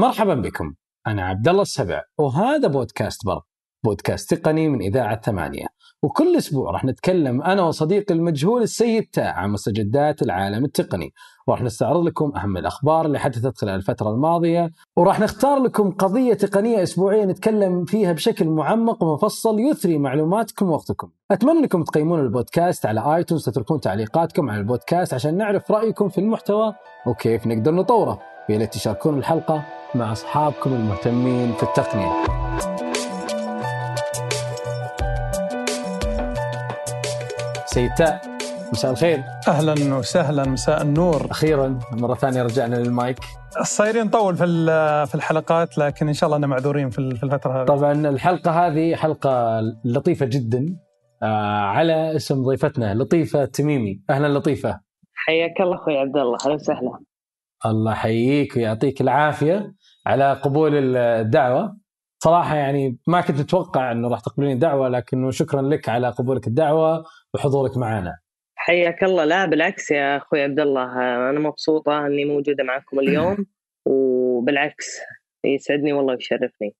[0.00, 0.74] مرحبا بكم.
[1.06, 3.42] أنا عبد الله السبع وهذا بودكاست برق
[3.84, 5.66] بودكاست تقني من إذاعة ثمانية.
[6.02, 11.12] وكل أسبوع راح نتكلم أنا وصديقي المجهول السيد تاء عن مستجدات العالم التقني.
[11.46, 14.70] وراح نستعرض لكم أهم الأخبار اللي حدثت خلال الفترة الماضية.
[14.96, 21.10] وراح نختار لكم قضية تقنية أسبوعية نتكلم فيها بشكل معمق ومفصل يثري معلوماتكم ووقتكم.
[21.30, 26.74] أتمنى أنكم تقيمون البودكاست على آيتونز تتركون تعليقاتكم على البودكاست عشان نعرف رأيكم في المحتوى
[27.06, 28.29] وكيف نقدر نطوره.
[28.50, 29.62] ويا ريت تشاركون الحلقة
[29.94, 32.12] مع أصحابكم المهتمين في التقنية.
[37.66, 38.20] سيد تاء
[38.72, 39.22] مساء الخير.
[39.48, 41.26] أهلا وسهلا مساء النور.
[41.30, 43.18] أخيرا مرة ثانية رجعنا للمايك.
[43.62, 44.46] صايرين نطول في
[45.06, 47.66] في الحلقات لكن إن شاء الله اننا معذورين في الفترة هذه.
[47.66, 50.76] طبعا الحلقة هذه حلقة لطيفة جدا
[51.22, 54.02] آه على اسم ضيفتنا لطيفة تميمي.
[54.10, 54.80] أهلا لطيفة.
[55.14, 57.09] حياك الله أخوي عبد الله أهلا وسهلا.
[57.66, 59.74] الله يحييك ويعطيك العافية
[60.06, 61.76] على قبول الدعوة.
[62.22, 67.04] صراحة يعني ما كنت متوقع إنه راح تقبلين الدعوة لكنه شكرا لك على قبولك الدعوة
[67.34, 68.18] وحضورك معنا.
[68.54, 69.24] حياك الله.
[69.24, 70.92] لا بالعكس يا أخوي عبد الله
[71.30, 73.36] أنا مبسوطة إني موجودة معكم اليوم
[73.88, 74.98] وبالعكس
[75.44, 76.74] يسعدني والله ويشرفني.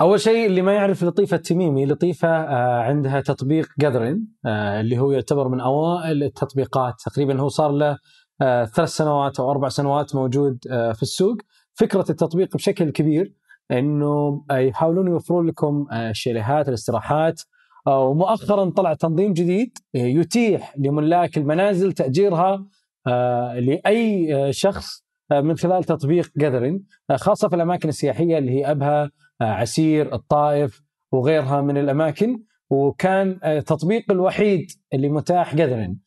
[0.00, 5.12] أول شيء اللي ما يعرف لطيفة التميمي لطيفة آه، عندها تطبيق جذرين آه، اللي هو
[5.12, 6.94] يعتبر من أوائل التطبيقات.
[7.06, 7.98] تقريبا هو صار له
[8.40, 11.36] ثلاث سنوات أو أربع سنوات موجود في السوق.
[11.74, 13.34] فكرة التطبيق بشكل كبير
[13.70, 17.42] إنه يحاولون يوفرون لكم الشاليهات الاستراحات
[17.86, 22.66] ومؤخرا طلع تنظيم جديد يتيح لملاك المنازل تأجيرها
[23.06, 26.84] آه، لأي آه، شخص آه، من خلال تطبيق جذرين
[27.16, 29.10] خاصة في الأماكن السياحية اللي هي أبها
[29.40, 30.82] عسير الطائف
[31.12, 32.42] وغيرها من الأماكن.
[32.70, 36.00] وكان التطبيق الوحيد اللي متاح جذرين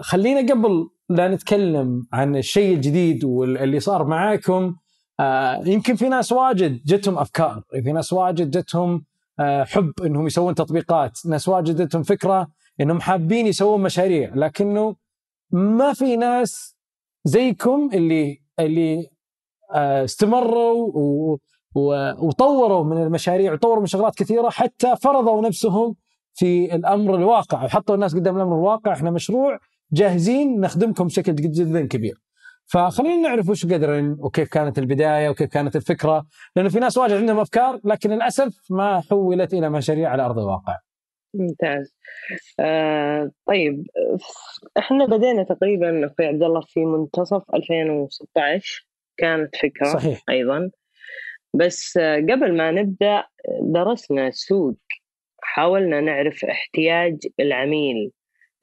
[0.00, 4.76] خلينا قبل لا نتكلم عن الشيء الجديد واللي صار معاكم.
[5.66, 9.04] يمكن في ناس واجد جتهم أفكار في ناس واجد جتهم
[9.40, 12.48] آه، حب إنهم يسوون تطبيقات ناس واجدتهم فكرة
[12.80, 14.96] إنهم حابين يسوون مشاريع لكنه
[15.50, 16.76] ما في ناس
[17.24, 19.10] زيكم اللي اللي
[19.74, 21.38] آه، استمروا
[21.74, 25.94] وطوروا من المشاريع وطوروا من شغلات كثيرة حتى فرضوا نفسهم
[26.34, 29.58] في الأمر الواقع وحطوا الناس قدام الأمر الواقع إحنا مشروع
[29.92, 32.14] جاهزين نخدمكم بشكل جدا كبير.
[32.66, 36.26] فخلينا نعرف وش قدرن وكيف كانت البداية وكيف كانت الفكرة
[36.56, 40.78] لأنه في ناس واجد عندهم أفكار لكن للأسف ما حولت إلى مشاريع على أرض الواقع.
[41.34, 41.96] ممتاز.
[42.60, 43.86] آه طيب
[44.78, 48.86] إحنا بدينا تقريبا أخوي عبد الله في منتصف 2016
[49.16, 50.22] كانت فكرة صحيح.
[50.30, 50.70] أيضا
[51.54, 53.24] بس قبل ما نبدأ
[53.62, 54.76] درسنا السوق
[55.42, 58.12] حاولنا نعرف احتياج العميل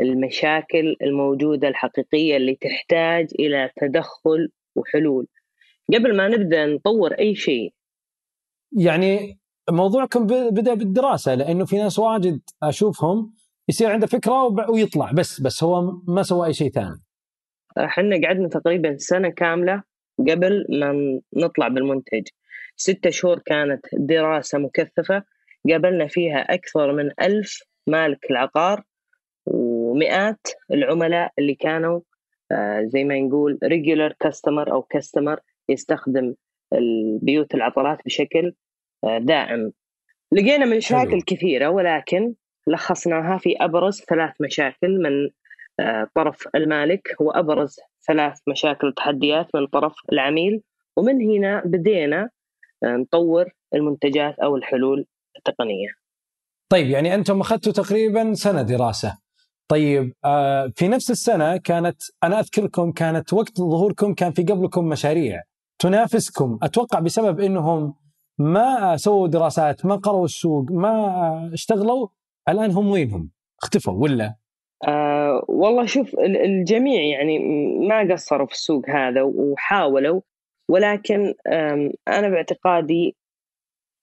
[0.02, 5.28] المشاكل الموجودة الحقيقية اللي تحتاج إلى تدخل وحلول.
[5.94, 7.74] قبل ما نبدأ نطور أي شيء
[8.78, 9.40] يعني
[9.72, 13.34] موضوعكم بدأ بالدراسة لأنه في ناس واجد أشوفهم
[13.70, 17.02] يصير عنده فكرة ويطلع بس بس هو ما سوى أي شيء ثاني.
[17.78, 19.84] إحنا قعدنا تقريبا سنة كاملة
[20.20, 22.28] قبل ما نطلع بالمنتج.
[22.76, 25.24] ستة شهور كانت دراسة مكثفة
[25.70, 28.84] قابلنا فيها أكثر من ألف مالك العقار
[29.90, 32.02] ومئات العملاء اللي كانوا
[32.52, 35.40] آه، زي ما نقول ريجولر كاستمر أو كاستمر
[35.70, 36.36] يستخدم
[36.74, 38.54] البيوت العطلات بشكل
[39.04, 39.72] آه، دائم
[40.32, 41.22] لقينا مشاكل.
[41.22, 42.34] كثيرة ولكن
[42.68, 45.30] لخصناها في أبرز ثلاث مشاكل من
[45.80, 47.76] آه، طرف المالك وابرز
[48.08, 50.62] ثلاث مشاكل وتحديات من طرف العميل
[50.98, 52.30] ومن هنا بدينا
[52.84, 55.06] نطور المنتجات أو الحلول
[55.38, 55.90] التقنية.
[56.70, 59.18] طيب يعني أنتم أخذتوا تقريبا سنة دراسة
[59.70, 65.42] طيب آه في نفس السنة كانت أنا أذكركم كانت وقت ظهوركم كان في قبلكم مشاريع
[65.80, 67.94] تنافسكم أتوقع بسبب إنهم
[68.38, 72.08] ما سووا دراسات ما قروا السوق ما اشتغلوا
[72.50, 73.30] الآن هم وينهم؟
[73.64, 74.36] اختفوا ولا؟
[74.88, 77.40] آه والله شوف الجميع يعني
[77.88, 80.22] ما قصروا في السوق هذا وحاولوا
[80.70, 81.34] ولكن
[82.08, 83.16] أنا باعتقادي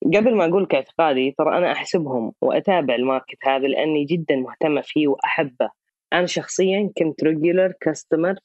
[0.05, 5.07] قبل ما أقول كاعتقادي ترى أنا أحسبهم وأتابع ال market هذا لأني جدا مهتمة فيه
[5.07, 5.69] وأحبه.
[6.13, 8.35] أنا شخصيا كنت regular customer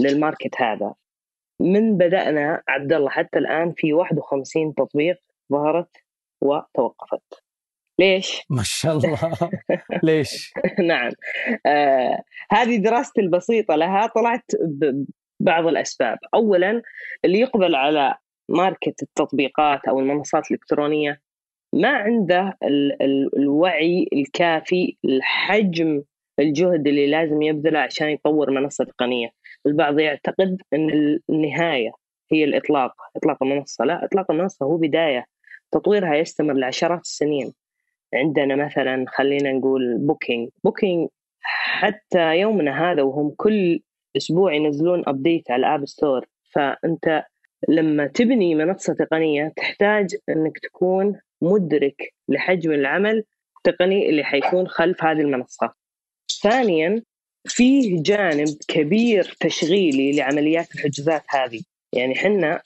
[0.00, 0.94] لل market هذا.
[1.60, 5.16] من بدأنا عبد الله حتى الآن في 51 تطبيق
[5.52, 5.96] ظهرت
[6.40, 7.42] وتوقفت.
[7.98, 9.50] ليش؟ ما شاء الله.
[10.02, 10.52] ليش؟
[10.88, 11.12] نعم.
[11.66, 14.44] آه هذه دراستي البسيطة لها طلعت
[15.40, 16.18] ببعض الأسباب.
[16.34, 16.82] اولا
[17.24, 18.14] اللي يقبل على
[18.48, 21.20] ماركت التطبيقات أو المنصات الإلكترونية
[21.72, 26.02] ما عنده ال ال الوعي الكافي لحجم
[26.38, 29.28] الجهد اللي لازم يبذله عشان يطور منصة تقنية،
[29.66, 31.90] البعض يعتقد إن النهاية
[32.32, 32.92] هي الإطلاق.
[33.16, 33.84] إطلاق المنصة.
[33.84, 35.24] لا إطلاق المنصة هو بداية.
[35.72, 37.52] تطويرها يستمر لعشرات السنين.
[38.14, 41.08] عندنا مثلا خلينا نقول Booking Booking
[41.40, 43.80] حتى يومنا هذا وهم كل
[44.16, 47.24] أسبوع ينزلون update على ال App Store فأنت
[47.68, 53.24] لما تبني منصة تقنية تحتاج إنك تكون مدرك لحجم العمل
[53.56, 55.74] التقني اللي حيكون خلف هذه المنصة.
[56.42, 57.02] ثانيا
[57.46, 61.60] فيه جانب كبير تشغيلي لعمليات الحجوزات هذه،
[61.94, 62.62] يعني حنا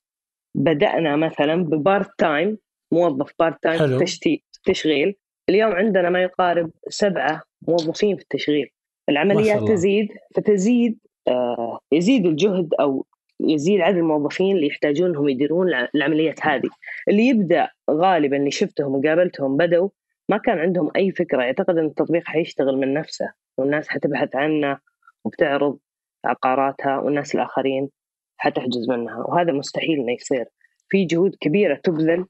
[0.55, 2.59] بدأنا مثلا ب part time
[2.93, 5.15] موظف part time في تشغيل.
[5.49, 8.69] اليوم عندنا ما يقارب سبعة موظفين في التشغيل.
[9.09, 10.99] العمليات تزيد فتزيد
[11.29, 13.07] آه يزيد الجهد أو
[13.49, 16.71] يزيد عدد الموظفين اللي يحتاجون انهم يديرون العمليات هذه.
[17.09, 19.89] اللي يبدأ غالبا اللي شفتهم وقابلتهم بدوا
[20.29, 21.43] ما كان عندهم أي فكرة.
[21.43, 23.33] يعتقد إن التطبيق حيشتغل من نفسه.
[23.59, 24.79] والناس حتبحث عنه
[25.25, 25.79] وبتعرض
[26.25, 27.89] عقاراتها والناس الآخرين
[28.37, 29.25] حتحجز منها.
[29.29, 30.45] وهذا مستحيل إنه يصير.
[30.89, 32.27] في جهود كبيرة تبذل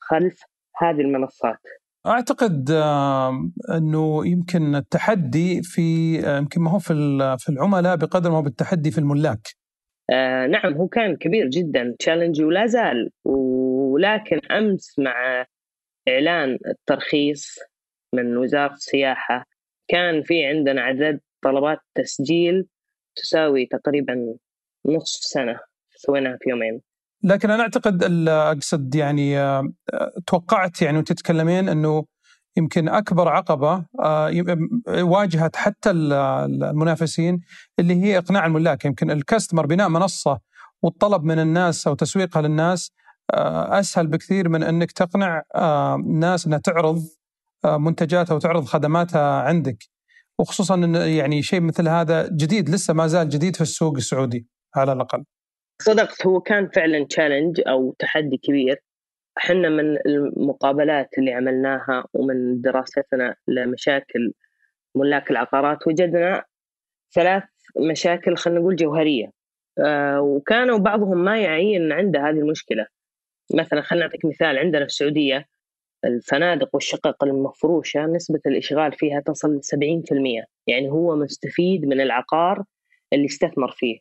[0.00, 0.40] خلف
[0.76, 1.60] هذه المنصات.
[2.06, 2.70] أعتقد
[3.76, 6.94] إنه يمكن التحدي في يمكن ما هو في
[7.38, 9.63] في العملاء بقدر ما هو بالتحدي في الملاك.
[10.10, 13.10] آه نعم هو كان كبير جدا تشالنج ولا زال.
[13.24, 15.46] ولكن أمس مع
[16.08, 17.58] إعلان الترخيص
[18.14, 19.44] من وزارة السياحة
[19.88, 22.66] كان في عندنا عدد طلبات تسجيل
[23.16, 24.36] تساوي تقريبا
[24.86, 25.60] نصف سنة
[25.96, 26.80] سويناها في يومين.
[27.24, 29.72] لكن أنا أعتقد أقصد يعني آه،
[30.26, 32.04] توقعت يعني وتتكلمين إنه
[32.56, 34.30] يمكن أكبر عقبة آه،
[34.88, 37.40] واجهت حتى المنافسين
[37.78, 38.84] اللي هي إقناع الملاك.
[38.84, 40.40] يمكن الكاستمر بناء منصة
[40.82, 42.92] والطلب من الناس أو تسويقها للناس
[43.34, 45.42] آه، أسهل بكثير من إنك تقنع
[45.96, 47.02] الناس إنها تعرض
[47.64, 49.78] منتجاتها وتعرض خدماتها عندك.
[50.38, 54.46] وخصوصا إن يعني شيء مثل هذا جديد لسه ما زال جديد في السوق السعودي
[54.76, 55.24] على الأقل.
[55.82, 58.83] صدقت هو كان فعلا تشالنج أو تحدي كبير.
[59.38, 64.32] إحنا من المقابلات اللي عملناها ومن دراستنا لمشاكل
[64.94, 66.44] ملاك العقارات وجدنا
[67.14, 67.42] ثلاث
[67.90, 69.30] مشاكل خلينا نقول جوهرية.
[69.78, 72.86] آه وكانوا بعضهم ما يعي ان عنده هذه المشكلة.
[73.54, 75.46] مثلا خلينا نعطيك مثال عندنا في السعودية
[76.04, 82.64] الفنادق والشقق المفروشة نسبة الإشغال فيها تصل 70% يعني هو مستفيد من العقار
[83.12, 83.98] اللي استثمر فيه.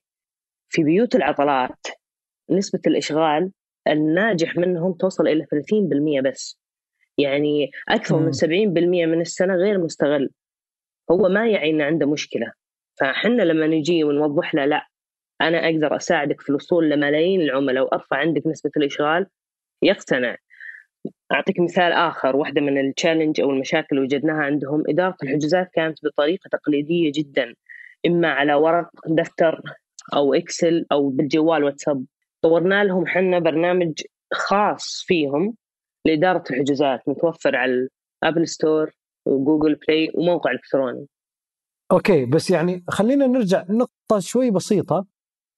[0.70, 1.88] في بيوت العطلات
[2.50, 3.52] نسبة الإشغال
[3.88, 6.60] الناجح منهم توصل إلى 30% بس.
[7.18, 10.30] يعني أكثر من 70% من السنة غير مستغل.
[11.12, 12.52] هو ما يعي أن عنده مشكلة.
[13.00, 14.88] فحنا لما نجي ونوضح له لا
[15.42, 19.28] أنا أقدر أساعدك في الوصول لملايين العملاء وأرفع عندك نسبة الإشغال
[19.82, 20.38] يقتنع.
[21.32, 26.48] أعطيك مثال آخر واحدة من التشالنج أو المشاكل اللي وجدناها عندهم إدارة الحجوزات كانت بطريقة
[26.52, 27.54] تقليدية جدا.
[28.06, 29.62] إما على ورق دفتر
[30.14, 32.06] أو إكسل أو بالجوال واتساب.
[32.44, 33.94] طورنا لهم حنا برنامج
[34.34, 35.56] خاص فيهم
[36.06, 37.88] لإدارة الحجوزات متوفر على
[38.24, 38.92] ال Apple Store
[39.28, 41.08] و Google Play وموقع إلكتروني.
[41.92, 45.06] okay بس يعني خلينا نرجع نقطة شوي بسيطة.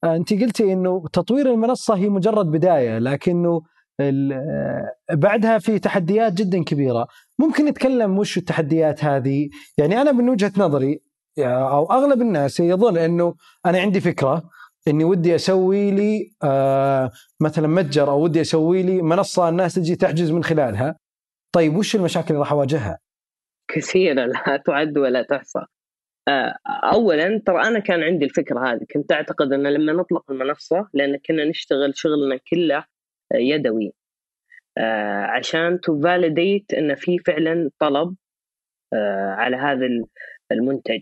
[0.04, 3.62] آه، أنت قلتي إنه تطوير المنصة هي مجرد بداية لكنه
[4.00, 7.08] آه، بعدها في تحديات جدا كبيرة.
[7.40, 11.02] ممكن نتكلم وش التحديات هذه؟ يعني أنا من وجهة نظري
[11.40, 13.36] أو أغلب الناس يظن إنه
[13.66, 14.50] أنا عندي فكرة
[14.88, 17.12] إني ودي أسوي لي آه
[17.42, 21.00] مثلا متجر أو ودي أسوي لي منصة الناس تجي تحجز من خلالها.
[21.56, 23.00] طيب وش المشاكل اللي راح أواجهها؟
[23.68, 25.60] كثيره لا تعد ولا تحصى.
[26.28, 28.86] آه اولا ترى أنا كان عندي الفكرة هذه.
[28.94, 32.86] كنت أعتقد أن لما نطلق المنصة لأن كنا نشتغل شغلنا كله
[33.34, 33.94] يدوي.
[34.78, 38.16] آه عشان ت validate إن في فعلا طلب
[39.38, 39.88] على هذا
[40.52, 41.02] المنتج.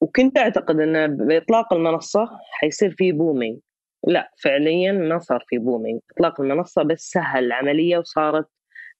[0.00, 3.58] وكنت أعتقد إن بإطلاق المنصة حيصير في booming
[4.06, 8.46] لا فعليا ما صار في booming إطلاق المنصة بس سهل العملية وصارت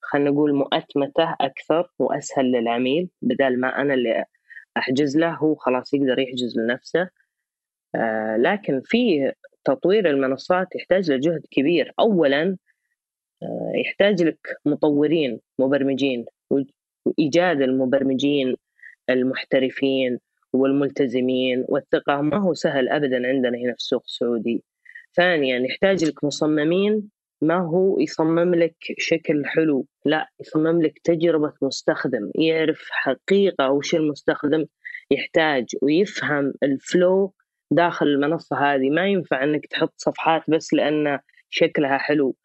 [0.00, 4.24] خلينا نقول مؤتمتة أكثر وأسهل للعميل بدل ما أنا اللي
[4.76, 7.08] أحجز له هو خلاص يقدر يحجز لنفسه.
[7.94, 9.32] آه لكن في
[9.64, 11.92] تطوير المنصات يحتاج لجهد كبير.
[11.98, 12.56] اولا
[13.42, 16.24] آه يحتاج لك مطورين مبرمجين
[17.06, 18.56] وإيجاد المبرمجين
[19.10, 20.18] المحترفين.
[20.56, 24.64] والملتزمين والثقة ما هو سهل أبدا عندنا هنا في السوق السعودي.
[25.16, 27.10] ثانيا يحتاج لك مصممين
[27.42, 34.66] ما هو يصمم لك شكل حلو لا يصمم لك تجربة مستخدم يعرف حقيقة وش المستخدم
[35.10, 37.34] يحتاج ويفهم ال flow
[37.70, 38.90] داخل المنصة هذه.
[38.90, 41.18] ما ينفع أنك تحط صفحات بس لأن
[41.50, 42.36] شكلها حلو.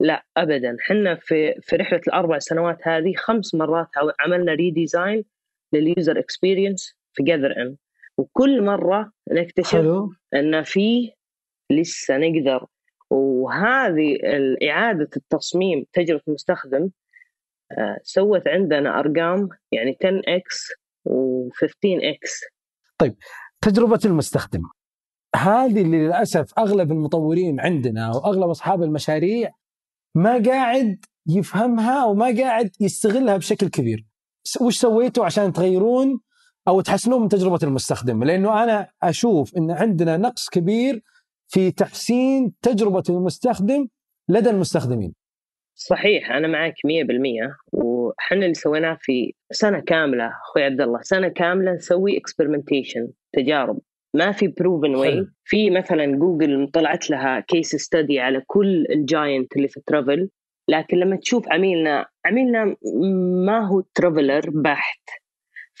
[0.00, 0.76] لا ابدا.
[0.80, 3.88] حنا في في رحلة الأربع سنوات هذه خمس مرات
[4.20, 5.24] عملنا redesign
[5.72, 7.76] لل user experience together in
[8.18, 10.12] وكل مرة نكتشف حلو.
[10.34, 11.12] أن في
[11.70, 12.66] لسه نقدر.
[13.10, 14.18] وهذه
[14.70, 16.90] إعادة التصميم تجربة المستخدم
[17.78, 20.74] آه، سوت عندنا أرقام يعني 10x
[21.08, 22.50] و15x
[22.98, 23.16] طيب
[23.60, 24.62] تجربة المستخدم.
[25.36, 29.50] هذه اللي للأسف أغلب المطورين عندنا وأغلب أصحاب المشاريع
[30.14, 34.06] ما قاعد يفهمها وما قاعد يستغلها بشكل كبير.
[34.60, 36.20] وش سويتوا عشان تغيرون؟
[36.70, 41.02] أو تحسنون من تجربة المستخدم لأنه أنا أشوف إن عندنا نقص كبير
[41.48, 43.88] في تحسين تجربة المستخدم
[44.28, 45.14] لدى المستخدمين.
[45.74, 51.72] صحيح أنا معك 100% وحنا اللي سويناه في سنة كاملة أخوي عبد الله سنة كاملة
[51.72, 53.80] نسوي experimentation تجارب.
[54.14, 59.56] ما في proven way في مثلا جوجل طلعت لها case study على كل ال giant
[59.56, 60.28] اللي في ال travel
[60.68, 62.76] لكن لما تشوف عميلنا عميلنا
[63.46, 65.00] ما هو traveler بحت.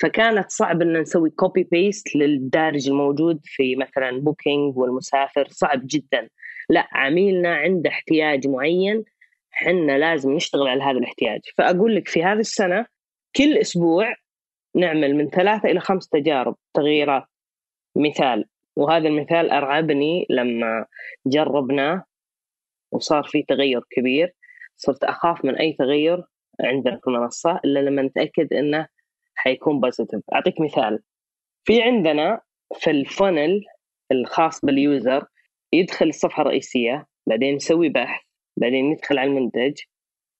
[0.00, 6.28] فكانت صعب إن نسوي copy paste للدارج الموجود في مثلا Booking والمسافر صعب جدا.
[6.68, 9.04] لا عميلنا عنده احتياج معين
[9.50, 11.40] حنا لازم نشتغل على هذا الاحتياج.
[11.58, 12.86] فأقول لك في هذه السنة
[13.36, 14.14] كل أسبوع
[14.74, 17.24] نعمل من ثلاثة إلى خمس تجارب تغييرات.
[17.96, 18.44] مثال
[18.76, 20.86] وهذا المثال أرعبني لما
[21.26, 22.04] جربناه
[22.92, 24.34] وصار في تغير كبير.
[24.76, 26.24] صرت أخاف من أي تغير
[26.60, 28.86] عندنا في المنصة إلا لما نتأكد أنه
[29.40, 31.02] حيكون positive أعطيك مثال.
[31.64, 32.40] في عندنا
[32.74, 33.64] في ال funnel
[34.12, 35.26] الخاص بال user
[35.72, 38.22] يدخل الصفحة الرئيسية بعدين يسوي بحث
[38.56, 39.80] بعدين يدخل على المنتج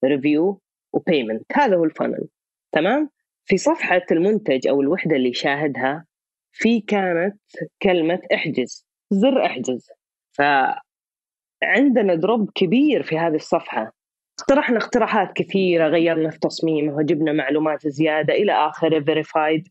[0.04, 0.60] review
[0.92, 2.28] و payment هذا هو ال funnel
[2.72, 3.10] تمام؟
[3.44, 6.06] في صفحة المنتج أو الوحدة اللي يشاهدها
[6.52, 7.40] في كانت
[7.82, 8.86] كلمة احجز.
[9.10, 9.88] زر احجز.
[10.32, 13.92] فعندنا drop كبير في هذه الصفحة.
[14.40, 19.68] اقترحنا اقتراحات كثيرة غيرنا في تصميمه وجبنا معلومات زيادة إلى آخره verified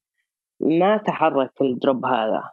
[0.59, 2.49] ما تحرك ال drop هذا.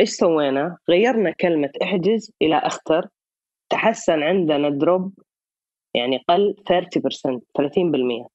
[0.00, 3.08] إيش سوينا؟ غيرنا كلمة احجز إلى أختر.
[3.70, 5.12] تحسن عندنا drop
[5.94, 8.28] يعني قل 30% 30%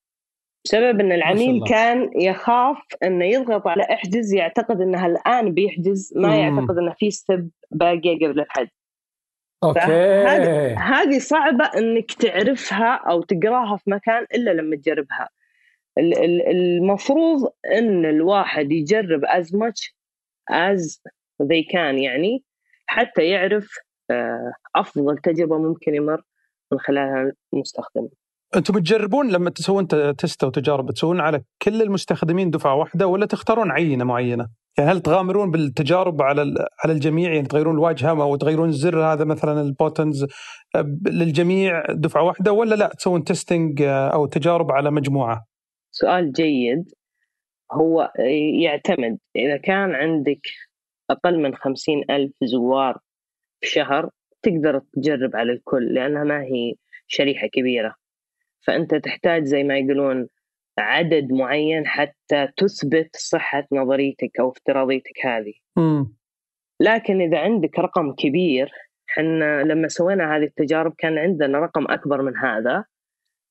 [0.66, 6.34] بسبب إن العميل كان يخاف إنه يضغط على احجز يعتقد انها الآن بيحجز ما مم.
[6.34, 8.77] يعتقد إنه في step باقية قبل الحجز
[9.64, 9.80] okay.
[10.76, 15.30] هذه صعبة إنك تعرفها أو تقراها في مكان إلا لما تجربها.
[15.98, 19.94] المفروض إن الواحد يجرب as much
[20.52, 21.00] as
[21.44, 22.44] they can يعني
[22.86, 23.70] حتى يعرف
[24.12, 26.22] آه، أفضل تجربة ممكن يمر
[26.72, 28.08] من خلالها المستخدم
[28.56, 29.88] أنتم بتجربون لما تسوون
[30.18, 34.48] test وتجارب تسوون على كل المستخدمين دفعة واحدة ولا تختارون عينة معينة؟
[34.78, 36.42] يعني هل تغامرون بالتجارب على
[36.84, 40.26] على الجميع؟ يعني تغيرون الواجهة أو تغيرون الزر هذا مثلا ال buttons
[41.06, 45.46] للجميع دفعة واحدة ولا لا تسوون testing أو تجارب على مجموعة؟
[45.92, 46.92] سؤال جيد.
[47.72, 48.12] هو
[48.62, 49.18] يعتمد.
[49.36, 50.42] إذا كان عندك
[51.10, 52.98] أقل من خمسين ألف زوار
[53.62, 54.10] في شهر
[54.44, 56.74] تقدر تجرب على الكل لأنها ما هي
[57.08, 57.96] شريحة كبيرة.
[58.68, 60.28] فأنت تحتاج زي ما يقولون
[60.80, 65.54] عدد معين حتى تثبت صحة نظريتك أو افتراضيتك هذه.
[65.78, 66.06] م.
[66.80, 68.72] لكن إذا عندك رقم كبير
[69.10, 72.84] إحنا لما سوينا هذه التجارب كان عندنا رقم أكبر من هذا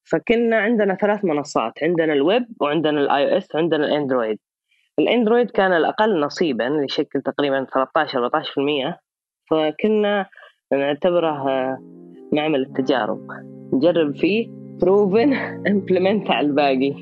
[0.05, 4.39] فكنا عندنا ثلاث منصات عندنا الويب وعندنا ال iOS وعندنا ال Android
[4.99, 8.95] ال Android كان الأقل نصيبا يشكل تقريبا 13 14%
[9.51, 10.27] فكنا
[10.73, 11.45] نعتبره
[12.33, 13.29] معمل التجارب
[13.73, 14.49] نجرب فيه
[14.81, 15.33] بروفن
[15.67, 16.95] امبلمنت على الباقي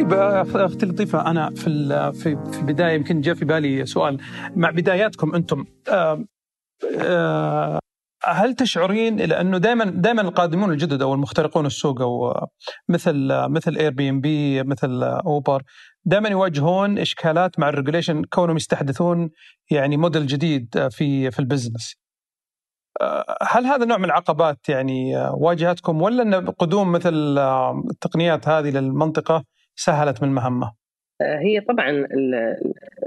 [0.00, 4.18] طيب أختي لطيفة أنا في في البداية يمكن جاء في بالي سؤال
[4.56, 5.64] مع بداياتكم أنتم
[8.24, 12.34] هل تشعرين إلى أنه دائما دائما القادمون الجدد أو المخترقون السوق أو
[12.88, 15.62] مثل مثل Airbnb مثل Uber
[16.04, 19.30] دائما يواجهون إشكالات مع ال regulation كونهم يستحدثون
[19.70, 21.96] يعني موديل جديد في في ال business.
[23.42, 27.38] هل هذا نوع من العقبات يعني واجهتكم ولا أن قدوم مثل
[27.90, 29.44] التقنيات هذه للمنطقة
[29.82, 30.72] سهلت من المهمه؟
[31.22, 32.06] هي طبعا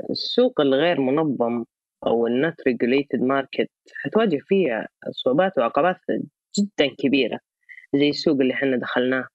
[0.09, 1.65] السوق الغير منظم
[2.05, 3.69] أو ال not regulated market
[4.03, 5.97] حتواجه فيها صعوبات وعقبات
[6.59, 7.39] جدا كبيرة
[7.95, 9.27] زي السوق اللي إحنا دخلناه.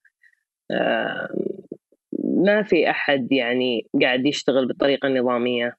[2.23, 5.75] ما في أحد يعني قاعد يشتغل بطريقة نظامية.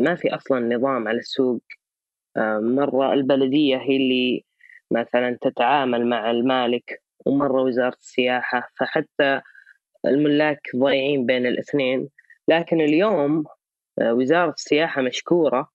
[0.00, 1.62] ما في أصلا نظام على السوق.
[2.60, 4.44] مرة البلدية هي اللي
[4.90, 8.70] مثلا تتعامل مع المالك ومرة وزارة السياحة.
[8.78, 9.40] فحتى
[10.06, 12.08] الملاك ضايعين بين الاثنين.
[12.48, 13.44] لكن اليوم
[14.00, 15.68] آه، وزارة السياحة مشكورة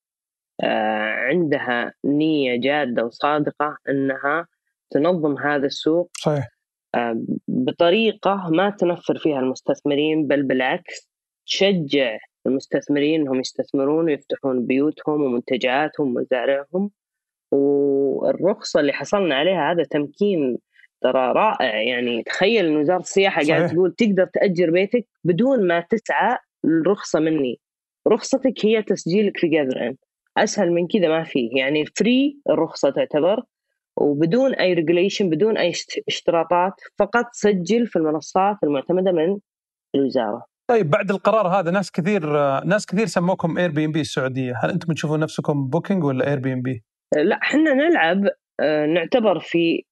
[0.64, 4.48] آه، عندها نية جادة وصادقة أنها
[4.90, 6.48] تنظم هذا السوق صحيح.
[6.96, 11.10] آه، بطريقة ما تنفر فيها المستثمرين بل بالعكس
[11.46, 16.92] تشجع المستثمرين إنهم يستثمرون ويفتحون بيوتهم ومنتجاتهم ومزارعهم.
[17.52, 20.58] والرخصة اللي حصلنا عليها هذا تمكين
[21.01, 21.82] ترى رائع.
[21.82, 27.60] يعني تخيل إن وزارة السياحة قاعدة تقول تقدر تأجر بيتك بدون ما تسعى الرخصه مني.
[28.08, 29.96] رخصتك هي تسجيلك في Gathern
[30.38, 33.44] أسهل من كذا ما فيه يعني free الرخصة تعتبر
[33.98, 35.74] وبدون أي regulation بدون أي
[36.08, 39.38] اشتراطات فقط سجل في المنصات المعتمدة من
[39.96, 40.46] الوزارة.
[40.70, 42.24] طيب بعد القرار هذا ناس كثير
[42.63, 46.84] ناس كثير سموكم Airbnb السعودية، هل أنتم تشوفون نفسكم بوكينج ولا اير بي ام بي؟
[47.15, 48.27] لا إحنا نلعب
[48.60, 49.84] آه، نعتبر في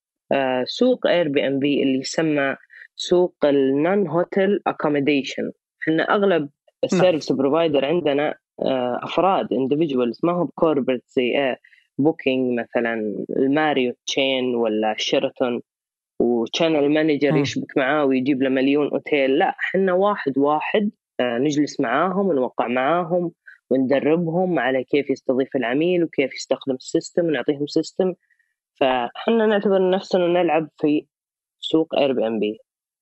[0.65, 2.55] سوق Airbnb اللي يسمى
[2.95, 6.49] سوق ال non hotel accommodation إحنا أغلب
[6.83, 11.55] ال service provider عندنا آه، أفراد individuals ما هو ب corporate زي
[11.97, 15.61] Booking مثلا الماريوت chain ولا شيراتون
[16.19, 19.37] و channel manager يشبك معاه ويجيب له مليون أوتيل.
[19.37, 23.31] لا إحنا واحد واحد آه، نجلس معاهم ونوقع معاهم
[23.69, 28.13] وندربهم على كيف يستضيف العميل وكيف يستخدم ال system ونعطيهم system
[28.79, 31.07] فاحنا نعتبر نفسنا نلعب في
[31.59, 32.57] سوق Airbnb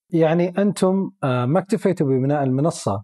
[0.09, 3.03] يعني أنتم آه، ما اكتفيتوا ببناء المنصة.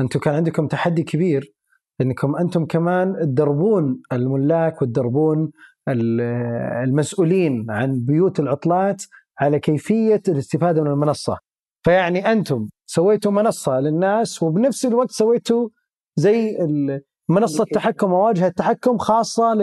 [0.00, 1.52] أنتم كان عندكم تحدي كبير
[2.00, 5.50] إنكم أنتم كمان تدربون الملاك وتدربون
[5.88, 9.02] المسؤولين عن بيوت العطلات
[9.40, 11.38] على كيفية الاستفادة من المنصة.
[11.84, 15.68] فيعني أنتم سويتوا منصة للناس وبنفس الوقت سويتوا
[16.16, 16.56] زي
[17.28, 19.54] منصة تحكم مواجهه تحكم خاصة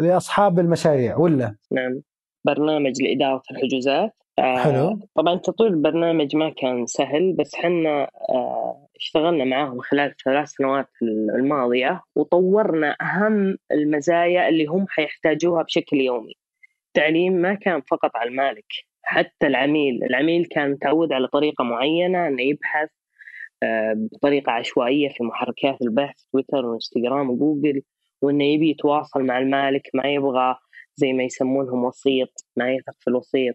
[0.00, 2.00] لأصحاب المشاريع ولا؟ نعم.
[2.44, 4.12] برنامج لإدارة الحجوزات.
[4.38, 4.98] آه، حلو.
[5.14, 10.88] طبعا تطوير البرنامج ما كان سهل بس حنا آه، اشتغلنا معاهم خلال الثلاث سنوات
[11.34, 16.32] الماضية وطورنا أهم المزايا اللي هم حيحتاجوها بشكل يومي.
[16.86, 18.66] التعليم ما كان فقط على المالك
[19.02, 22.97] حتى العميل، العميل كان متعود على طريقة معينة إنه يبحث آه،
[23.96, 27.82] بطريقة عشوائية في محركات البحث تويتر وإنستغرام وجوجل
[28.22, 30.56] وإنه يبي يتواصل مع المالك ما يبغى
[30.96, 33.54] زي ما يسمونهم وسيط ما يثق في الوسيط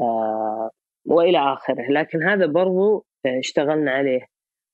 [0.00, 0.70] آه،
[1.04, 1.90] وإلى آخره.
[1.90, 4.20] لكن هذا برضو آه، اشتغلنا عليه.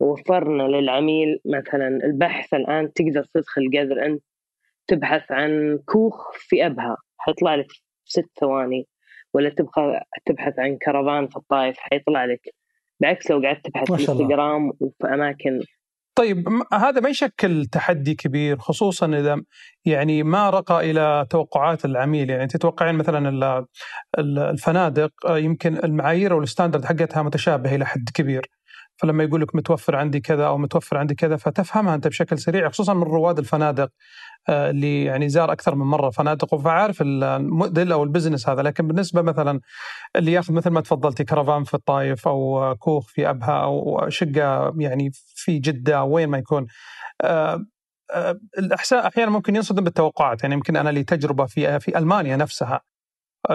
[0.00, 4.22] وفرنا للعميل مثلا البحث الآن تقدر تدخل قدر أنت
[4.86, 6.96] تبحث عن كوخ في أبها.
[7.18, 7.66] حيطلع لك
[8.04, 8.86] ست ثواني.
[9.34, 12.54] ولا تبغى تبحث عن كرفان في الطائف حيطلع لك.
[13.04, 15.60] بعكس لو قعدت تبحث في انستغرام وفي أماكن.
[16.18, 19.42] طيب هذا ما يشكل تحدي كبير خصوصا إذا
[19.84, 22.30] يعني ما رقى إلى توقعات العميل.
[22.30, 23.66] يعني تتوقعين مثلا
[24.18, 28.50] الفنادق يمكن المعايير وال standard حقتها متشابهة إلى حد كبير.
[28.96, 32.94] فلما يقول لك متوفر عندي كذا أو متوفر عندي كذا فتفهمها أنت بشكل سريع خصوصا
[32.94, 33.88] من رواد الفنادق
[34.48, 38.62] آه، اللي يعني زار أكثر من مرة فنادق فعارف الموديل أو ال business هذا.
[38.62, 39.60] لكن بالنسبة مثلا
[40.16, 45.10] اللي ياخذ مثل ما تفضلتي كرفان في الطايف أو كوخ في أبها أو شقة يعني
[45.14, 46.66] في جدة وين ما يكون
[47.22, 47.64] آه،
[48.14, 50.42] آه، الأحساء أحيانا ممكن ينصدم بالتوقعات.
[50.42, 52.80] يعني يمكن أنا لي تجربة في في ألمانيا نفسها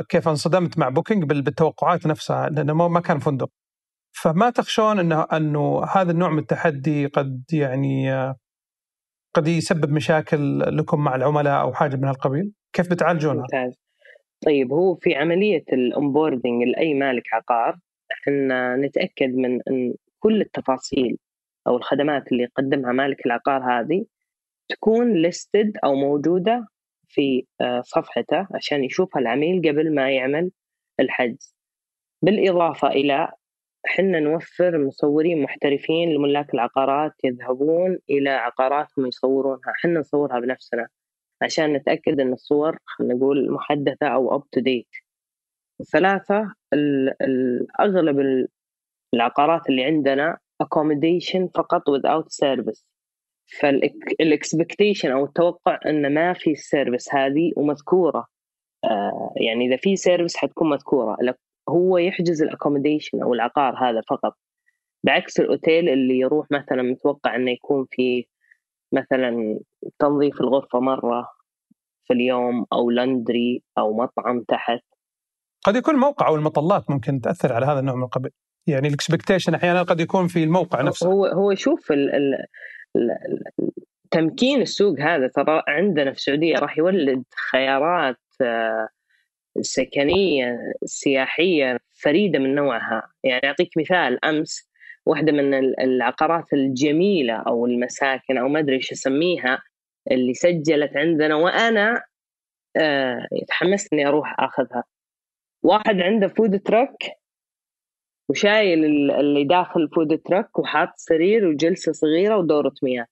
[0.09, 3.49] كيف انصدمت مع بوكينج بالتوقعات نفسها لأنه ما كان فندق.
[4.11, 8.11] فما تخشون انه أنه هذا النوع من التحدي قد يعني
[9.33, 13.79] قد يسبب مشاكل لكم مع العملاء أو حاجة من هالقبيل؟ كيف بتعالجونها؟ ممتاز.
[14.45, 17.79] طيب هو في عملية ال onboarding لاي مالك عقار
[18.11, 21.17] إحنا نتأكد من إن كل التفاصيل
[21.67, 24.05] أو الخدمات اللي يقدمها مالك العقار هذه
[24.69, 26.67] تكون listed أو موجودة
[27.07, 30.51] في آه، صفحته عشان يشوفها العميل قبل ما يعمل
[30.99, 31.55] الحجز
[32.21, 33.31] بالإضافة إلى
[33.85, 40.87] حنا نوفر مصورين محترفين لملاك العقارات يذهبون إلى عقاراتهم يصورونها حنا نصورها بنفسنا.
[41.41, 45.03] عشان نتأكد أن الصور خلينا نقول محدثة أو up to date.
[45.91, 46.53] ثلاثة
[47.79, 48.47] أغلب
[49.13, 52.83] العقارات اللي عندنا accommodation فقط without service.
[53.59, 58.27] فال expectation أو التوقع إن ما في ال service هذه ومذكورة.
[58.83, 61.17] آه يعني إذا في service حتكون مذكورة.
[61.69, 64.37] هو يحجز ال accommodation أو العقار هذا فقط.
[65.03, 68.25] بعكس الأوتيل اللي يروح مثلا متوقع إنه يكون في
[68.93, 69.59] مثلا
[69.99, 71.27] تنظيف الغرفة مرة
[72.07, 74.83] في اليوم أو لندري أو مطعم تحت.
[75.65, 78.29] قد يكون الموقع أو المطلات ممكن تأثر على هذا النوع من القبل
[78.67, 81.07] يعني الاكسبكتيشن أحيانا قد يكون في الموقع نفسه.
[81.07, 82.45] هو هو شوف ال ال
[82.95, 83.39] ال
[84.11, 88.17] تمكين السوق هذا ترى عندنا في السعودية راح يولد خيارات
[89.57, 93.11] آه، سكنية سياحية فريدة من نوعها.
[93.23, 94.69] يعني أعطيك مثال أمس
[95.05, 99.59] واحدة من العقارات الجميلة أو المساكن أو ما أدري إيش أسميها
[100.11, 102.03] اللي سجلت عندنا وأنا
[102.77, 104.83] آه تحمست اني أروح أخذها.
[105.63, 106.97] واحد عنده food truck
[108.29, 113.05] وشايل اللي داخل ال food truck وحاط سرير وجلسة صغيرة ودورة مياه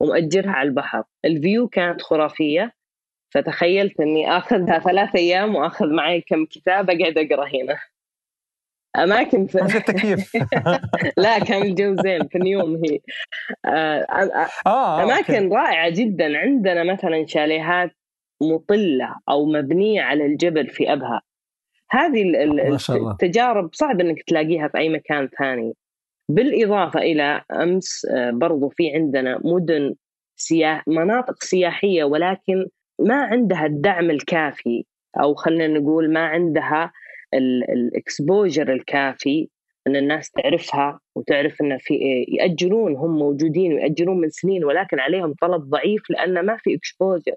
[0.00, 1.04] ومأجرها على البحر.
[1.24, 2.72] ال view كانت خرافية.
[3.30, 7.78] فتخيلت إني اخذها ثلاث أيام وآخذ معي كم كتاب أقعد أقرأ هنا.
[8.96, 10.32] اماكن في التكييف.
[11.24, 12.98] لا كان الجو زين في اليوم هي.
[13.64, 15.52] آه, آه, آه أماكن.
[15.52, 16.38] رائعة جدا.
[16.38, 17.90] عندنا مثلا شاليهات
[18.42, 21.20] مطلة أو مبنية على الجبل في أبها.
[21.90, 22.22] هذه
[23.10, 25.74] التجارب صعب إنك تلاقيها في أي مكان ثاني.
[26.28, 29.94] بالإضافة إلى أمس برضو في عندنا مدن
[30.36, 32.66] سياح مناطق سياحية ولكن
[33.00, 34.84] ما عندها الدعم الكافي
[35.20, 36.92] أو خلينا نقول ما عندها
[37.74, 39.48] ال exposure الكافي
[39.86, 41.94] إن الناس تعرفها وتعرف إن في
[42.28, 47.36] يأجرون هم موجودين ويأجرون من سنين ولكن عليهم طلب ضعيف لأن ما في exposure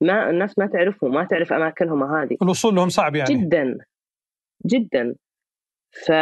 [0.00, 2.36] ما الناس ما تعرفهم ما تعرف أماكنهم هذه.
[2.42, 3.34] الوصول لهم صعب يعني.
[3.34, 3.78] جدا
[4.66, 5.14] جدا.
[6.06, 6.12] ف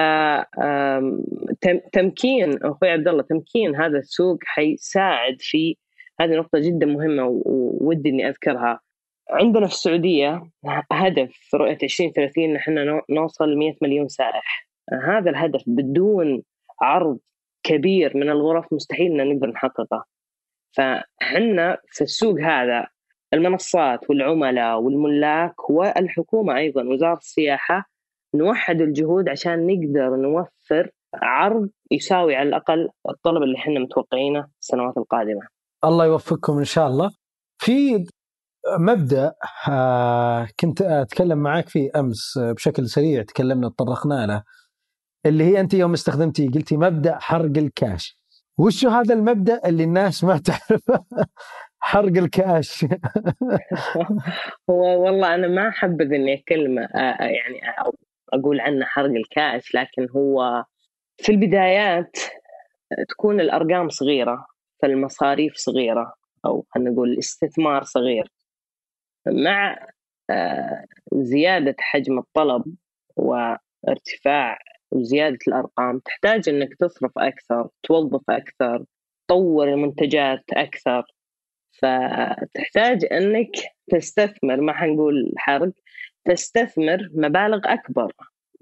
[1.93, 5.77] تمكين أخوي عبد الله تمكين هذا السوق حيساعد في
[6.21, 8.81] هذه نقطة جدا مهمة وودي إني أذكرها.
[9.31, 10.51] عندنا في السعودية
[10.93, 14.69] هدف في رؤية 2030 إن إحنا نوصل 100 مليون سائح.
[15.05, 16.43] هذا الهدف بدون
[16.81, 17.19] عرض
[17.63, 20.05] كبير من الغرف مستحيل إن نقدر نحققه.
[20.77, 22.87] فحنا في السوق هذا
[23.35, 27.85] المنصات والعملاء والملاك والحكومة أيضا وزارة السياحة
[28.35, 35.58] نوحد الجهود عشان نقدر نوفر عرض يساوي على الأقل الطلب اللي إحنا متوقعينه السنوات القادمة.
[35.85, 37.11] الله يوفقكم إن شاء الله.
[37.59, 38.05] في
[38.79, 39.33] مبدأ
[39.69, 44.43] آه، كنت أتكلم معك فيه أمس بشكل سريع تكلمنا تطرقنا له
[45.27, 48.19] اللي هي أنت يوم استخدمتي قلتي مبدأ حرق الكاش.
[48.59, 51.05] وش هذا المبدأ اللي الناس ما تعرفه؟
[51.81, 52.85] حرق الكاش.
[54.71, 57.61] هو والله أنا ما احبذ إني اتكلم آه، آه، يعني
[58.33, 60.65] أقول عنه حرق الكاش لكن هو
[61.17, 62.17] في البدايات
[63.09, 64.47] تكون الأرقام صغيرة.
[64.83, 66.15] فالمصاريف صغيرة
[66.45, 68.29] أو خلينا نقول الاستثمار صغير.
[69.27, 69.87] مع
[70.31, 72.65] آه، زيادة حجم الطلب
[73.17, 74.59] وارتفاع
[74.91, 78.85] وزيادة الأرقام تحتاج إنك تصرف أكثر توظف أكثر
[79.29, 81.03] تطور المنتجات أكثر.
[81.73, 83.51] فتحتاج إنك
[83.91, 85.73] تستثمر ما حنقول حرق
[86.25, 88.13] تستثمر مبالغ أكبر.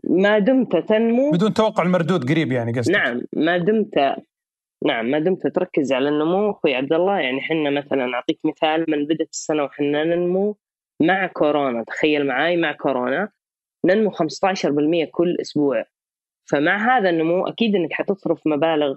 [0.05, 2.95] ما دمت تنمو بدون توقع المردود قريب يعني قصدك.
[2.95, 4.17] نعم ما دمت
[4.85, 9.05] نعم ما دمت تركز على النمو أخوي عبد الله يعني إحنا مثلا أعطيك مثال من
[9.05, 10.57] بدأت السنة وحنا ننمو
[11.03, 13.29] مع كورونا تخيل معاي مع كورونا
[13.85, 14.15] ننمو 15%
[15.11, 15.85] كل أسبوع
[16.51, 18.97] فمع هذا النمو أكيد إنك حتصرف مبالغ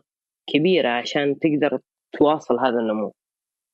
[0.54, 1.80] كبيرة عشان تقدر
[2.12, 3.13] تواصل هذا النمو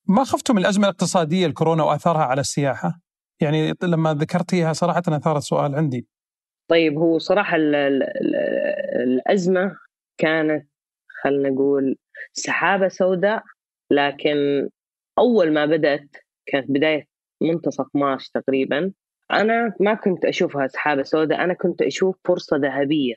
[0.08, 3.02] ما خفتوا من الأزمة الاقتصادية الكورونا واثارها على السياحة؟
[3.42, 6.08] يعني لما ذكرتيها صراحة اثارت سؤال عندي.
[6.70, 8.36] طيب هو صراحة ال ال ال
[9.04, 9.78] الأزمة
[10.18, 10.70] كانت
[11.26, 11.96] خلينا نقول
[12.34, 13.44] سحابة سوداء
[13.92, 14.70] لكن
[15.18, 16.08] أول ما بدأت
[16.46, 17.06] كانت بداية
[17.42, 18.92] منتصف مارس تقريبا.
[19.32, 23.16] أنا ما كنت أشوفها سحابة سوداء أنا كنت أشوف فرصة ذهبية.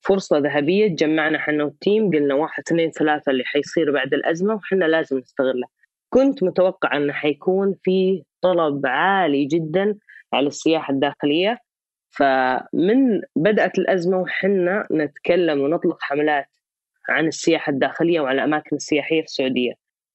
[0.00, 5.18] فرصة ذهبية تجمعنا إحنا والتيم قلنا واحد اثنين ثلاثة اللي حيصير بعد الأزمة وحنا لازم
[5.18, 5.66] نستغله
[6.12, 9.98] كنت متوقع انه حيكون في طلب عالي جدا
[10.32, 11.58] على السياحة الداخلية.
[12.10, 16.46] فمن بدأت الأزمة وحنا نتكلم ونطلق حملات
[17.08, 19.72] عن السياحة الداخلية وعلى الأماكن السياحية في السعودية.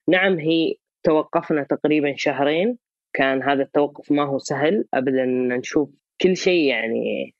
[0.09, 2.77] نعم هي توقفنا تقريبا شهرين.
[3.13, 4.85] كان هذا التوقف ما هو سهل.
[4.93, 5.89] ابدا نشوف
[6.21, 7.35] كل شيء يعني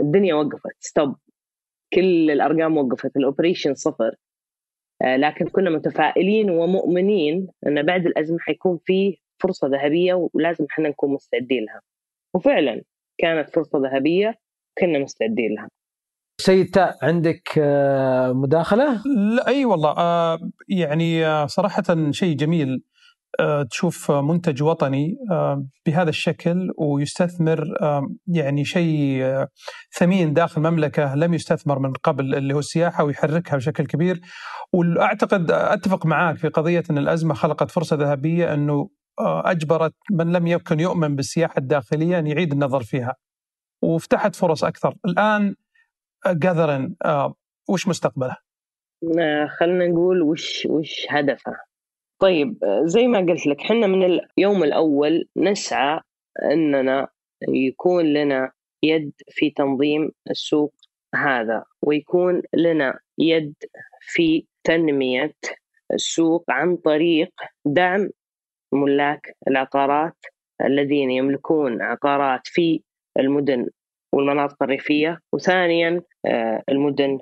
[0.00, 0.76] الدنيا وقفت.
[0.78, 1.16] stop
[1.94, 3.16] كل الأرقام وقفت.
[3.16, 4.14] ال operation صفر.
[5.02, 11.12] آه، لكن كنا متفائلين ومؤمنين إن بعد الأزمة حيكون في فرصة ذهبية ولازم إحنا نكون
[11.12, 11.80] مستعدين لها.
[12.34, 12.82] وفعلا
[13.18, 14.34] كانت فرصة ذهبية
[14.78, 15.70] كنا مستعدين لها.
[16.40, 19.02] سيد تاء عندك آه، مداخلة؟
[19.36, 22.82] لا أي والله آه، يعني صراحة شيء جميل
[23.70, 25.16] تشوف منتج وطني
[25.86, 27.64] بهذا الشكل ويستثمر
[28.26, 29.22] يعني شيء
[29.98, 34.20] ثمين داخل المملكه لم يستثمر من قبل اللي هو السياحة ويحركها بشكل كبير
[34.72, 40.46] وأعتقد أتفق معاك في قضية إن الأزمة خلقت فرصة ذهبية إنه آه، أجبرت من لم
[40.46, 43.14] يكن يؤمن بالسياحة الداخلية أن يعيد النظر فيها
[43.82, 45.54] وفتحت فرص أكثر الآن
[46.26, 47.34] جاذرن آه، آه،
[47.68, 48.36] وش مستقبله؟
[49.58, 51.56] خلينا نقول وش وش هدفه
[52.20, 56.00] طيب زي ما قلت لك إحنا من اليوم الأول نسعى
[56.42, 57.08] إننا
[57.48, 58.52] يكون لنا
[58.82, 60.74] يد في تنظيم السوق
[61.14, 63.54] هذا ويكون لنا يد
[64.00, 65.34] في تنمية
[65.92, 67.32] السوق عن طريق
[67.64, 68.10] دعم
[68.72, 70.16] ملاك العقارات
[70.60, 72.82] الذين يملكون عقارات في
[73.18, 73.68] المدن
[74.12, 77.18] والمناطق الريفية وثانيا آه، المدن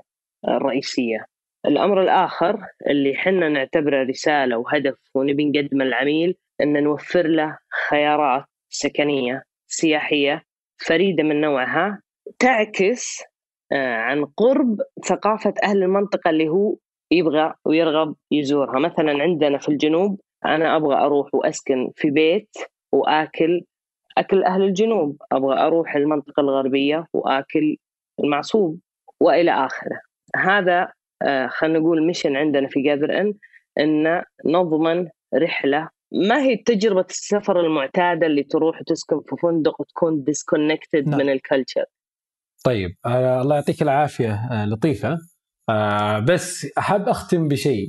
[0.48, 1.24] الرئيسية.
[1.66, 9.42] الأمر الآخر اللي حنا نعتبره رسالة وهدف ونبي نقدمه للعميل إن نوفر له خيارات سكنية
[9.66, 10.42] سياحية
[10.86, 12.02] فريدة من نوعها
[12.38, 13.22] تعكس
[13.72, 16.76] آه، عن قرب ثقافة أهل المنطقة اللي هو
[17.10, 18.78] يبغى ويرغب يزورها.
[18.78, 22.56] مثلا عندنا في الجنوب أنا أبغى أروح وأسكن في بيت
[22.92, 23.64] وآكل
[24.18, 25.22] أكل أهل الجنوب.
[25.32, 27.76] أبغى أروح المنطقة الغربية وأكل
[28.24, 28.78] المعصوب
[29.20, 30.00] وإلى آخره.
[30.36, 33.34] هذا آه، خلينا نقول mission عندنا في Gather إن
[33.78, 35.88] إن نضمن رحلة.
[36.12, 41.18] ما هي تجربة السفر المعتادة اللي تروح وتسكن في فندق وتكون disconnected نعم.
[41.18, 41.84] من ال culture
[42.64, 45.18] طيب آه الله يعطيك العافية آه لطيفة.
[45.70, 47.88] آه بس أحب أختم بشيء.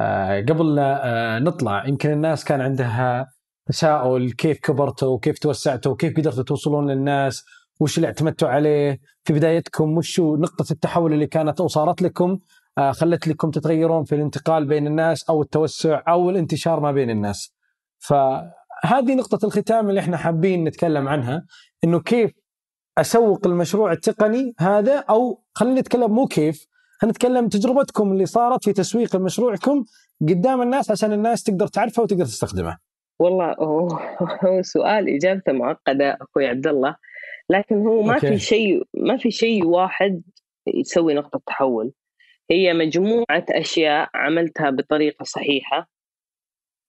[0.00, 3.26] آه قبل لا آه نطلع يمكن الناس كان عندها
[3.66, 7.44] تساؤل كيف كبرتوا وكيف توسعتوا وكيف قدرتوا توصلون للناس
[7.80, 12.38] وش اللي اعتمدتوا عليه في بدايتكم وش نقطة التحول اللي كانت أو صارت لكم
[12.78, 17.54] آه خلت لكم تتغيرون في الانتقال بين الناس أو التوسع أو الانتشار ما بين الناس
[17.98, 21.44] فهذه نقطة الختام اللي إحنا حابين نتكلم عنها
[21.84, 22.30] إنه كيف
[22.98, 26.66] أسوق المشروع التقني هذا أو خلينا نتكلم مو كيف
[26.98, 29.84] خلينا نتكلم تجربتكم اللي صارت في تسويق مشروعكم
[30.20, 32.85] قدام الناس عشان الناس تقدر تعرفه وتقدر تستخدمه.
[33.18, 33.88] والله هو,
[34.62, 36.96] سؤال إجابته معقدة أخوي عبد الله
[37.50, 38.26] لكن هو ما أوكي.
[38.26, 40.22] في شيء ما في شيء واحد
[40.66, 41.92] يسوي نقطة تحول
[42.50, 45.88] هي مجموعة أشياء عملتها بطريقة صحيحة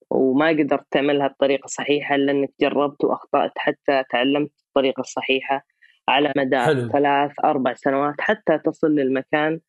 [0.10, 5.66] وما قدرت تعملها بطريقة صحيحة إلا إنك جربت وأخطأت حتى تعلمت الطريقة الصحيحة
[6.08, 6.90] على مدى حلو.
[6.90, 9.60] ثلاث أربع سنوات حتى تصل للمكان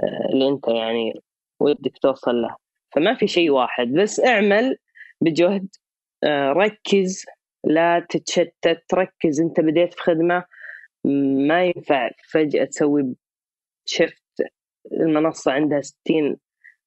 [0.00, 1.12] آه، اللي أنت يعني
[1.60, 2.56] ودك توصل له
[2.94, 4.76] فما في شيء واحد بس اعمل
[5.20, 5.68] بجهد
[6.24, 7.24] ركز
[7.64, 10.44] لا تتشتت ركز انت بديت في خدمه
[11.48, 13.14] ما ينفع فجأة تسوي
[13.84, 14.22] شفت
[14.92, 16.36] المنصة عندها 60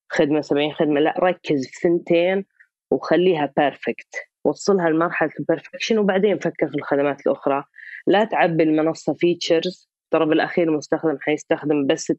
[0.09, 2.45] خدمة 70 خدمة لا ركز في ثنتين
[2.91, 4.15] وخليها perfect
[4.45, 7.63] وصلها لمرحلة ال perfection وبعدين فكر في الخدمات الأخرى.
[8.07, 12.15] لا تعبي المنصة features ترى بالأخير المستخدم حيستخدم بس 20%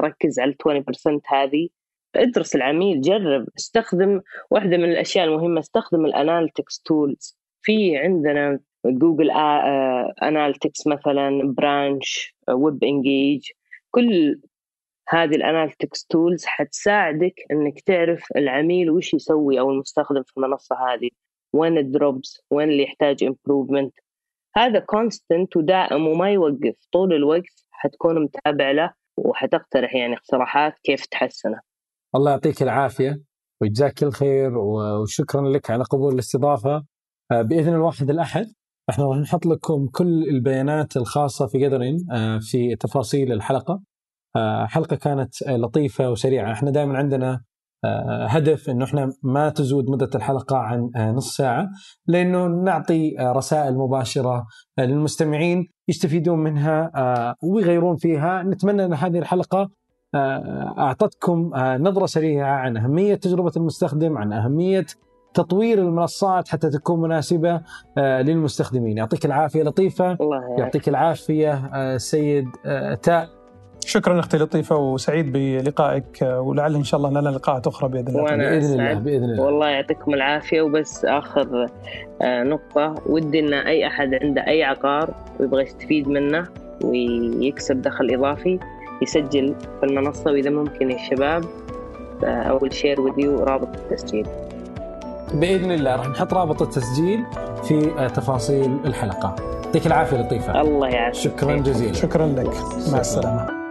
[0.00, 1.68] ركز على ال 20% هذه.
[2.16, 4.20] ادرس العميل جرب استخدم
[4.50, 7.38] واحدة من الأشياء المهمة استخدم ال analytics tools.
[7.62, 9.30] في عندنا جوجل
[10.22, 13.50] Analytics مثلا Branch و WebEngage.
[13.90, 14.40] كل
[15.08, 21.10] هذه ال analytics tools حتساعدك إنك تعرف العميل وش يسوي أو المستخدم في المنصة هذه
[21.52, 23.94] وين ال drops وين اللي يحتاج improvement
[24.56, 26.74] هذا constant ودائم وما يوقف.
[26.92, 31.60] طول الوقت حتكون متابع له وحتقترح يعني اقتراحات كيف تحسنه.
[32.14, 33.22] الله يعطيك العافية
[33.60, 36.84] ويجزاك كل خير وشكرا لك على قبول الاستضافة.
[37.32, 38.46] آه، بإذن الواحد الأحد
[38.90, 43.82] إحنا راح نحط لكم كل البيانات الخاصة في جذرين آه، في تفاصيل الحلقة.
[44.36, 46.52] آه، حلقة كانت لطيفة وسريعة.
[46.52, 47.42] إحنا دائما عندنا
[48.28, 51.68] هدف إنه إحنا ما تزود مدة الحلقة عن نص ساعة
[52.06, 54.46] لأنه نعطي رسائل مباشرة
[54.78, 56.90] للمستمعين يستفيدون منها
[57.42, 58.42] ويغيرون فيها.
[58.42, 59.70] نتمنى إن هذه الحلقة
[60.14, 64.86] أعطتكم نظرة سريعة عن أهمية تجربة المستخدم عن أهمية
[65.34, 67.60] تطوير المنصات حتى تكون مناسبة
[67.98, 68.98] آه، للمستخدمين.
[68.98, 70.12] يعطيك العافية لطيفة.
[70.12, 73.28] الله يعطيك العافية آه، سيد آه، تاء
[73.86, 78.22] شكرا أختي لطيفة وسعيد بلقائك ولعل إن شاء الله لنا لقاءات أخرى بإذن الله.
[78.22, 79.44] وأنا بإذن الله بإذن الله.
[79.44, 81.66] والله يعطيكم العافية وبس آخر
[82.22, 82.94] نقطة.
[83.06, 86.48] ودي إن أي أحد عنده أي عقار ويبغى يستفيد منه
[86.84, 88.58] ويكسب دخل إضافي
[89.02, 91.44] يسجل في المنصة وإذا ممكن يا شباب
[92.24, 94.26] اول شير وذ رابط التسجيل.
[95.34, 97.24] بإذن الله راح نحط رابط التسجيل
[97.62, 99.36] في تفاصيل الحلقة.
[99.64, 100.60] يعطيك العافية لطيفة.
[100.60, 101.20] الله يعافيك.
[101.20, 101.92] شكرا جزيلا.
[101.92, 102.54] شكرا لك.
[102.92, 103.61] مع السلامة.